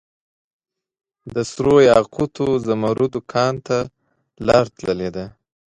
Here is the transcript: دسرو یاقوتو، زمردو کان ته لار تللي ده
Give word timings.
دسرو 1.33 1.75
یاقوتو، 1.89 2.47
زمردو 2.67 3.19
کان 3.31 3.55
ته 3.65 3.77
لار 4.45 4.65
تللي 4.77 5.09
ده 5.15 5.25